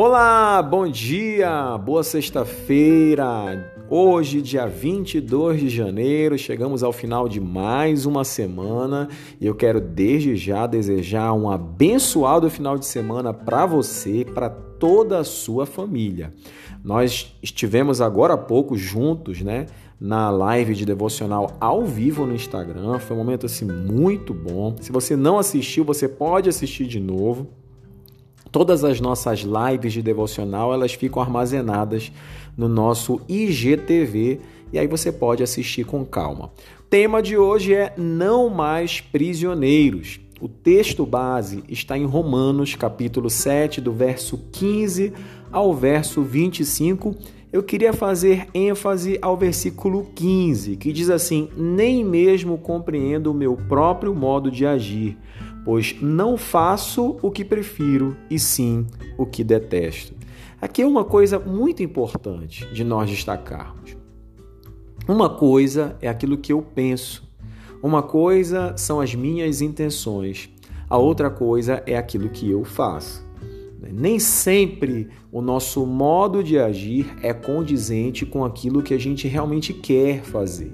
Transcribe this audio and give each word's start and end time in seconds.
Olá, 0.00 0.62
bom 0.62 0.86
dia, 0.86 1.76
boa 1.76 2.04
sexta-feira. 2.04 3.74
Hoje, 3.90 4.40
dia 4.40 4.64
22 4.64 5.58
de 5.58 5.68
janeiro, 5.68 6.38
chegamos 6.38 6.84
ao 6.84 6.92
final 6.92 7.28
de 7.28 7.40
mais 7.40 8.06
uma 8.06 8.22
semana 8.22 9.08
e 9.40 9.46
eu 9.48 9.56
quero 9.56 9.80
desde 9.80 10.36
já 10.36 10.68
desejar 10.68 11.32
um 11.32 11.50
abençoado 11.50 12.48
final 12.48 12.78
de 12.78 12.86
semana 12.86 13.34
para 13.34 13.66
você, 13.66 14.24
para 14.24 14.48
toda 14.48 15.18
a 15.18 15.24
sua 15.24 15.66
família. 15.66 16.32
Nós 16.84 17.36
estivemos 17.42 18.00
agora 18.00 18.34
há 18.34 18.38
pouco 18.38 18.76
juntos, 18.76 19.40
né? 19.40 19.66
na 20.00 20.30
live 20.30 20.74
de 20.74 20.86
devocional 20.86 21.56
ao 21.60 21.84
vivo 21.84 22.24
no 22.24 22.34
Instagram. 22.34 23.00
Foi 23.00 23.16
um 23.16 23.18
momento 23.18 23.46
assim 23.46 23.64
muito 23.64 24.32
bom. 24.32 24.76
Se 24.80 24.92
você 24.92 25.16
não 25.16 25.40
assistiu, 25.40 25.84
você 25.84 26.08
pode 26.08 26.48
assistir 26.48 26.86
de 26.86 27.00
novo. 27.00 27.57
Todas 28.50 28.84
as 28.84 29.00
nossas 29.00 29.40
lives 29.40 29.92
de 29.92 30.02
devocional, 30.02 30.72
elas 30.72 30.94
ficam 30.94 31.22
armazenadas 31.22 32.10
no 32.56 32.68
nosso 32.68 33.20
IGTV 33.28 34.40
e 34.72 34.78
aí 34.78 34.86
você 34.86 35.12
pode 35.12 35.42
assistir 35.42 35.84
com 35.84 36.04
calma. 36.04 36.50
O 36.80 36.82
tema 36.88 37.22
de 37.22 37.36
hoje 37.36 37.74
é 37.74 37.92
não 37.96 38.48
mais 38.48 39.00
prisioneiros. 39.00 40.20
O 40.40 40.48
texto 40.48 41.04
base 41.04 41.64
está 41.68 41.98
em 41.98 42.04
Romanos, 42.04 42.74
capítulo 42.74 43.28
7, 43.28 43.80
do 43.80 43.92
verso 43.92 44.38
15 44.52 45.12
ao 45.50 45.74
verso 45.74 46.22
25. 46.22 47.14
Eu 47.50 47.62
queria 47.62 47.92
fazer 47.92 48.46
ênfase 48.54 49.18
ao 49.22 49.36
versículo 49.36 50.06
15, 50.14 50.76
que 50.76 50.92
diz 50.92 51.10
assim: 51.10 51.48
Nem 51.56 52.04
mesmo 52.04 52.58
compreendo 52.58 53.30
o 53.32 53.34
meu 53.34 53.56
próprio 53.56 54.14
modo 54.14 54.50
de 54.50 54.64
agir 54.64 55.16
pois 55.68 55.94
não 56.00 56.38
faço 56.38 57.18
o 57.20 57.30
que 57.30 57.44
prefiro, 57.44 58.16
e 58.30 58.38
sim 58.38 58.86
o 59.18 59.26
que 59.26 59.44
detesto. 59.44 60.14
Aqui 60.62 60.80
é 60.80 60.86
uma 60.86 61.04
coisa 61.04 61.38
muito 61.38 61.82
importante 61.82 62.66
de 62.72 62.82
nós 62.82 63.10
destacarmos. 63.10 63.94
Uma 65.06 65.28
coisa 65.28 65.94
é 66.00 66.08
aquilo 66.08 66.38
que 66.38 66.54
eu 66.54 66.62
penso, 66.62 67.22
uma 67.82 68.02
coisa 68.02 68.72
são 68.78 68.98
as 68.98 69.14
minhas 69.14 69.60
intenções, 69.60 70.48
a 70.88 70.96
outra 70.96 71.28
coisa 71.28 71.82
é 71.84 71.98
aquilo 71.98 72.30
que 72.30 72.50
eu 72.50 72.64
faço. 72.64 73.22
Nem 73.92 74.18
sempre 74.18 75.10
o 75.30 75.42
nosso 75.42 75.84
modo 75.84 76.42
de 76.42 76.58
agir 76.58 77.14
é 77.22 77.34
condizente 77.34 78.24
com 78.24 78.42
aquilo 78.42 78.82
que 78.82 78.94
a 78.94 78.98
gente 78.98 79.28
realmente 79.28 79.74
quer 79.74 80.22
fazer. 80.22 80.72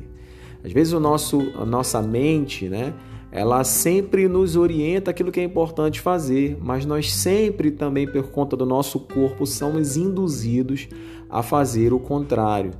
Às 0.62 0.70
vezes 0.70 0.92
o 0.92 1.00
nosso, 1.00 1.52
a 1.56 1.66
nossa 1.66 2.00
mente, 2.00 2.68
né, 2.68 2.94
ela 3.34 3.64
sempre 3.64 4.28
nos 4.28 4.54
orienta 4.54 5.10
aquilo 5.10 5.32
que 5.32 5.40
é 5.40 5.42
importante 5.42 6.00
fazer, 6.00 6.56
mas 6.60 6.86
nós 6.86 7.12
sempre 7.12 7.72
também, 7.72 8.06
por 8.06 8.30
conta 8.30 8.56
do 8.56 8.64
nosso 8.64 9.00
corpo, 9.00 9.44
somos 9.44 9.96
induzidos 9.96 10.86
a 11.28 11.42
fazer 11.42 11.92
o 11.92 11.98
contrário. 11.98 12.70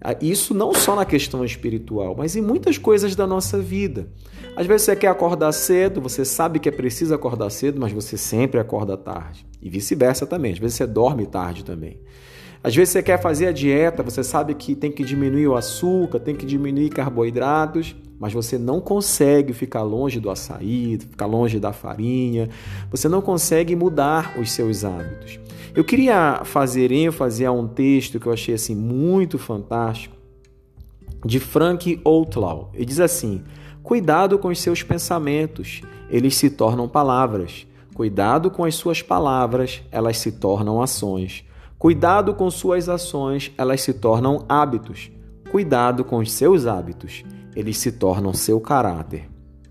Ah, 0.00 0.14
isso 0.20 0.54
não 0.54 0.72
só 0.72 0.94
na 0.94 1.04
questão 1.04 1.44
espiritual, 1.44 2.14
mas 2.16 2.36
em 2.36 2.40
muitas 2.40 2.78
coisas 2.78 3.16
da 3.16 3.26
nossa 3.26 3.58
vida. 3.58 4.06
Às 4.54 4.68
vezes 4.68 4.82
você 4.82 4.94
quer 4.94 5.08
acordar 5.08 5.50
cedo, 5.50 6.00
você 6.00 6.24
sabe 6.24 6.60
que 6.60 6.68
é 6.68 6.72
preciso 6.72 7.12
acordar 7.12 7.50
cedo, 7.50 7.80
mas 7.80 7.90
você 7.90 8.16
sempre 8.16 8.60
acorda 8.60 8.96
tarde. 8.96 9.44
E 9.60 9.68
vice-versa 9.68 10.24
também. 10.24 10.52
Às 10.52 10.60
vezes 10.60 10.76
você 10.76 10.86
dorme 10.86 11.26
tarde 11.26 11.64
também. 11.64 11.98
Às 12.62 12.74
vezes 12.74 12.92
você 12.92 13.02
quer 13.02 13.20
fazer 13.20 13.48
a 13.48 13.52
dieta, 13.52 14.02
você 14.02 14.22
sabe 14.22 14.54
que 14.54 14.76
tem 14.76 14.92
que 14.92 15.04
diminuir 15.04 15.48
o 15.48 15.56
açúcar, 15.56 16.20
tem 16.20 16.36
que 16.36 16.46
diminuir 16.46 16.88
carboidratos, 16.90 17.96
mas 18.24 18.32
você 18.32 18.56
não 18.56 18.80
consegue 18.80 19.52
ficar 19.52 19.82
longe 19.82 20.18
do 20.18 20.30
açaí, 20.30 20.98
ficar 20.98 21.26
longe 21.26 21.60
da 21.60 21.74
farinha, 21.74 22.48
você 22.90 23.06
não 23.06 23.20
consegue 23.20 23.76
mudar 23.76 24.34
os 24.38 24.50
seus 24.50 24.82
hábitos. 24.82 25.38
Eu 25.74 25.84
queria 25.84 26.40
fazer 26.42 26.90
ênfase 26.90 27.44
a 27.44 27.52
um 27.52 27.68
texto 27.68 28.18
que 28.18 28.24
eu 28.24 28.32
achei 28.32 28.54
assim 28.54 28.74
muito 28.74 29.36
fantástico 29.38 30.16
de 31.22 31.38
Frank 31.38 32.00
Outlaw. 32.02 32.70
Ele 32.72 32.86
diz 32.86 32.98
assim: 32.98 33.42
Cuidado 33.82 34.38
com 34.38 34.48
os 34.48 34.58
seus 34.58 34.82
pensamentos, 34.82 35.82
eles 36.08 36.34
se 36.34 36.48
tornam 36.48 36.88
palavras. 36.88 37.66
Cuidado 37.92 38.50
com 38.50 38.64
as 38.64 38.74
suas 38.74 39.02
palavras, 39.02 39.82
elas 39.92 40.16
se 40.16 40.32
tornam 40.32 40.80
ações. 40.80 41.44
Cuidado 41.78 42.32
com 42.32 42.50
suas 42.50 42.88
ações, 42.88 43.52
elas 43.58 43.82
se 43.82 43.92
tornam 43.92 44.46
hábitos. 44.48 45.10
Cuidado 45.54 46.04
com 46.04 46.18
os 46.18 46.32
seus 46.32 46.66
hábitos, 46.66 47.22
eles 47.54 47.78
se 47.78 47.92
tornam 47.92 48.34
seu 48.34 48.60
caráter. 48.60 49.30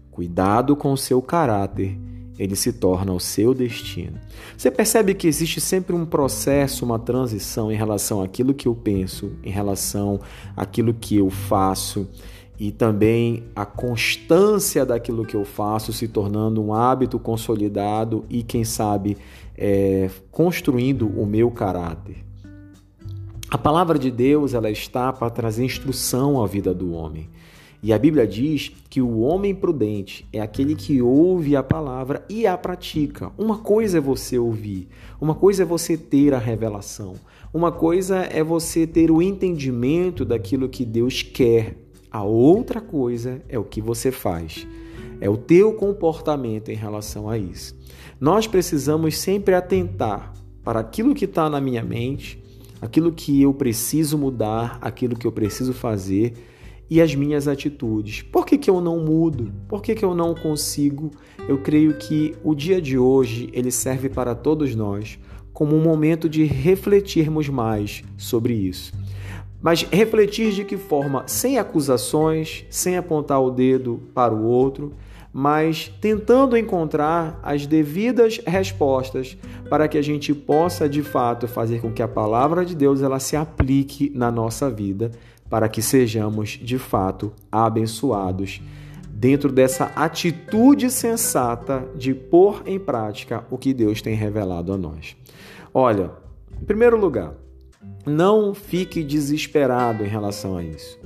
Cuidado 0.10 0.78
com 0.78 0.94
o 0.94 0.98
seu 0.98 1.22
caráter, 1.22 2.00
ele 2.40 2.56
se 2.56 2.72
torna 2.72 3.12
o 3.12 3.20
seu 3.20 3.54
destino. 3.54 4.18
Você 4.58 4.72
percebe 4.72 5.14
que 5.14 5.28
existe 5.28 5.60
sempre 5.60 5.94
um 5.94 6.06
processo, 6.06 6.86
uma 6.86 6.98
transição 6.98 7.70
em 7.70 7.76
relação 7.76 8.22
àquilo 8.22 8.54
que 8.54 8.66
eu 8.66 8.74
penso, 8.74 9.34
em 9.44 9.50
relação 9.50 10.22
àquilo 10.56 10.94
que 10.94 11.18
eu 11.18 11.30
faço 11.30 12.08
e 12.58 12.72
também 12.72 13.44
a 13.54 13.66
constância 13.66 14.86
daquilo 14.86 15.26
que 15.26 15.36
eu 15.36 15.44
faço 15.44 15.92
se 15.92 16.08
tornando 16.08 16.64
um 16.64 16.74
hábito 16.74 17.20
consolidado 17.20 18.24
e, 18.30 18.42
quem 18.42 18.64
sabe, 18.64 19.18
é, 19.58 20.10
construindo 20.32 21.10
o 21.10 21.26
meu 21.26 21.52
caráter. 21.52 22.24
A 23.54 23.58
palavra 23.60 24.00
de 24.00 24.10
Deus 24.10 24.56
ela 24.56 24.72
está 24.72 25.14
para 25.14 25.30
trazer 25.30 25.64
instrução 25.64 26.42
à 26.42 26.48
vida 26.48 26.74
do 26.74 26.92
homem. 26.92 27.30
E 27.84 27.94
a 27.94 28.00
Bíblia 28.00 28.26
diz 28.26 28.72
que 28.90 29.00
o 29.00 29.20
homem 29.20 29.54
prudente 29.54 30.28
é 30.34 30.42
aquele 30.42 30.74
que 30.74 31.04
ouve 31.04 31.56
a 31.56 31.62
palavra 31.62 32.26
e 32.28 32.48
a 32.48 32.58
pratica. 32.58 33.32
Uma 33.38 33.60
coisa 33.60 34.00
é 34.00 34.02
você 34.02 34.40
ouvir, 34.40 34.88
uma 35.22 35.36
coisa 35.36 35.62
é 35.62 35.66
você 35.68 35.96
ter 35.96 36.34
a 36.34 36.40
revelação, 36.40 37.14
uma 37.54 37.72
coisa 37.72 38.22
é 38.22 38.44
você 38.44 38.88
ter 38.88 39.12
o 39.12 39.22
entendimento 39.22 40.26
daquilo 40.26 40.68
que 40.68 40.84
Deus 40.84 41.22
quer. 41.22 41.78
A 42.10 42.24
outra 42.24 42.82
coisa 42.82 43.40
é 43.48 43.60
o 43.60 43.64
que 43.64 43.82
você 43.82 44.12
faz. 44.12 44.66
É 45.22 45.30
o 45.30 45.38
teu 45.38 45.74
comportamento 45.74 46.70
em 46.70 46.76
relação 46.76 47.30
a 47.30 47.38
isso. 47.38 47.78
Nós 48.20 48.48
precisamos 48.48 49.16
sempre 49.16 49.54
atentar 49.54 50.34
para 50.64 50.80
aquilo 50.80 51.14
que 51.14 51.26
está 51.26 51.48
na 51.52 51.62
minha 51.62 51.84
mente, 51.84 52.43
aquilo 52.84 53.14
que 53.14 53.42
eu 53.42 53.54
preciso 53.54 54.18
mudar, 54.18 54.78
aquilo 54.82 55.16
que 55.16 55.26
eu 55.26 55.32
preciso 55.32 55.72
fazer 55.72 56.34
e 56.90 57.02
as 57.02 57.16
minhas 57.16 57.48
atitudes. 57.48 58.22
Por 58.24 58.46
que, 58.46 58.58
que 58.58 58.70
eu 58.70 58.82
não 58.82 59.00
mudo? 59.00 59.54
Por 59.70 59.82
que, 59.82 59.96
que 59.96 60.04
eu 60.04 60.14
não 60.14 60.36
consigo? 60.36 61.10
Eu 61.48 61.60
creio 61.60 61.94
que 61.94 62.36
o 62.44 62.54
dia 62.54 62.82
de 62.82 62.98
hoje 62.98 63.50
ele 63.54 63.72
serve 63.72 64.10
para 64.10 64.36
todos 64.36 64.76
nós 64.76 65.18
como 65.54 65.78
um 65.78 65.82
momento 65.82 66.28
de 66.28 66.44
refletirmos 66.44 67.48
mais 67.48 68.04
sobre 68.18 68.54
isso. 68.54 68.92
Mas 69.62 69.84
refletir 69.84 70.52
de 70.52 70.66
que 70.66 70.76
forma? 70.76 71.24
Sem 71.26 71.58
acusações, 71.58 72.66
sem 72.70 72.98
apontar 72.98 73.42
o 73.42 73.50
dedo 73.50 74.02
para 74.14 74.34
o 74.34 74.44
outro, 74.44 74.92
mas 75.34 75.92
tentando 76.00 76.56
encontrar 76.56 77.40
as 77.42 77.66
devidas 77.66 78.40
respostas 78.46 79.36
para 79.68 79.88
que 79.88 79.98
a 79.98 80.02
gente 80.02 80.32
possa 80.32 80.88
de 80.88 81.02
fato 81.02 81.48
fazer 81.48 81.82
com 81.82 81.92
que 81.92 82.04
a 82.04 82.08
palavra 82.08 82.64
de 82.64 82.76
Deus 82.76 83.02
ela 83.02 83.20
se 83.20 83.36
aplique 83.36 84.12
na 84.14 84.32
nossa 84.32 84.70
vida 84.70 85.10
para 85.50 85.68
que 85.68 85.82
sejamos 85.82 86.52
de 86.62 86.78
fato 86.78 87.34
abençoados 87.52 88.62
dentro 89.10 89.52
dessa 89.52 89.86
atitude 89.96 90.92
sensata 90.92 91.88
de 91.96 92.14
pôr 92.14 92.62
em 92.66 92.78
prática 92.80 93.44
o 93.50 93.58
que 93.58 93.74
Deus 93.74 94.02
tem 94.02 94.16
revelado 94.16 94.72
a 94.72 94.78
nós. 94.78 95.16
Olha, 95.74 96.12
em 96.62 96.66
primeiro 96.66 96.98
lugar, 96.98 97.34
não 98.06 98.54
fique 98.54 99.04
desesperado 99.04 100.04
em 100.04 100.08
relação 100.08 100.58
a 100.58 100.64
isso. 100.64 101.00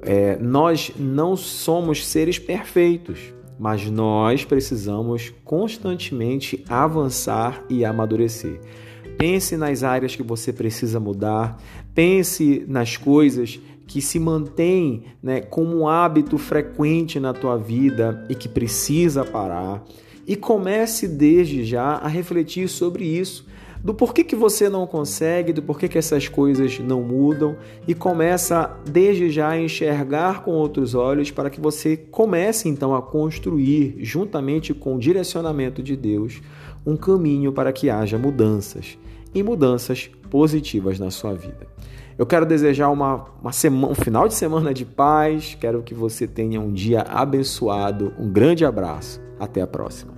É, 0.00 0.36
nós 0.36 0.92
não 0.96 1.36
somos 1.36 2.06
seres 2.06 2.38
perfeitos, 2.38 3.34
mas 3.58 3.88
nós 3.90 4.44
precisamos 4.44 5.32
constantemente 5.44 6.64
avançar 6.68 7.64
e 7.68 7.84
amadurecer. 7.84 8.60
Pense 9.16 9.56
nas 9.56 9.82
áreas 9.82 10.14
que 10.14 10.22
você 10.22 10.52
precisa 10.52 11.00
mudar, 11.00 11.58
pense 11.94 12.64
nas 12.68 12.96
coisas 12.96 13.58
que 13.86 14.02
se 14.02 14.18
mantém 14.18 15.04
né, 15.22 15.40
como 15.40 15.78
um 15.78 15.88
hábito 15.88 16.36
frequente 16.36 17.20
na 17.20 17.32
tua 17.32 17.56
vida 17.56 18.26
e 18.28 18.34
que 18.34 18.48
precisa 18.48 19.24
parar. 19.24 19.84
E 20.26 20.34
comece 20.34 21.06
desde 21.06 21.64
já 21.64 21.92
a 21.92 22.08
refletir 22.08 22.68
sobre 22.68 23.04
isso, 23.04 23.46
do 23.82 23.94
porquê 23.94 24.24
que 24.24 24.34
você 24.34 24.68
não 24.68 24.86
consegue, 24.86 25.52
do 25.52 25.62
porquê 25.62 25.88
que 25.88 25.98
essas 25.98 26.28
coisas 26.28 26.78
não 26.80 27.02
mudam 27.02 27.56
e 27.86 27.94
começa 27.94 28.76
desde 28.88 29.30
já 29.30 29.50
a 29.50 29.60
enxergar 29.60 30.42
com 30.42 30.52
outros 30.52 30.94
olhos 30.94 31.30
para 31.30 31.50
que 31.50 31.60
você 31.60 31.96
comece 31.96 32.68
então 32.68 32.94
a 32.94 33.02
construir, 33.02 33.96
juntamente 34.00 34.74
com 34.74 34.96
o 34.96 34.98
direcionamento 34.98 35.82
de 35.82 35.96
Deus, 35.96 36.40
um 36.84 36.96
caminho 36.96 37.52
para 37.52 37.72
que 37.72 37.90
haja 37.90 38.18
mudanças 38.18 38.98
e 39.34 39.42
mudanças 39.42 40.10
positivas 40.30 40.98
na 40.98 41.10
sua 41.10 41.34
vida. 41.34 41.66
Eu 42.18 42.24
quero 42.24 42.46
desejar 42.46 42.88
uma, 42.88 43.26
uma 43.42 43.52
semana, 43.52 43.92
um 43.92 43.94
final 43.94 44.26
de 44.26 44.34
semana 44.34 44.72
de 44.72 44.86
paz. 44.86 45.56
Quero 45.60 45.82
que 45.82 45.92
você 45.92 46.26
tenha 46.26 46.60
um 46.60 46.72
dia 46.72 47.02
abençoado. 47.02 48.14
Um 48.18 48.30
grande 48.30 48.64
abraço. 48.64 49.20
Até 49.38 49.60
a 49.60 49.66
próxima. 49.66 50.15